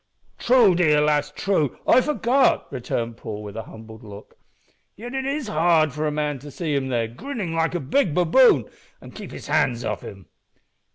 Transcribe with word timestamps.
"True, 0.39 0.73
dear 0.73 0.99
lass, 0.99 1.29
true; 1.29 1.77
I 1.87 2.01
forgot," 2.01 2.65
returned 2.71 3.17
Paul, 3.17 3.43
with 3.43 3.55
a 3.55 3.61
humbled 3.65 4.03
look; 4.03 4.35
"yet 4.95 5.13
it 5.13 5.25
is 5.27 5.47
hard 5.47 5.93
for 5.93 6.07
a 6.07 6.11
man 6.11 6.39
to 6.39 6.49
see 6.49 6.73
him 6.73 6.87
there, 6.87 7.07
grinning 7.07 7.53
like 7.53 7.75
a 7.75 7.79
big 7.79 8.15
baboon, 8.15 8.67
an' 8.99 9.11
keep 9.11 9.31
his 9.31 9.45
hands 9.45 9.85
off 9.85 10.01
him." 10.01 10.25